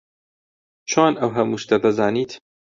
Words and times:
چۆن 0.91 1.13
ئەو 1.19 1.31
هەموو 1.37 1.61
شتە 1.63 1.75
دەزانیت؟ 1.83 2.31